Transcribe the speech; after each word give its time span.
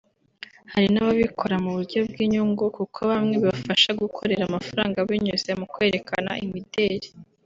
Hari 0.73 0.87
n’ababikora 0.89 1.55
mu 1.63 1.69
buryo 1.75 1.99
bw’inyungu 2.09 2.63
kuko 2.77 2.99
bamwe 3.11 3.33
bibafasha 3.41 3.89
gukorera 4.01 4.43
amafaranga 4.45 4.97
binyuze 5.09 5.49
mu 5.59 5.65
kwerekana 5.73 6.31
imideli 6.45 7.07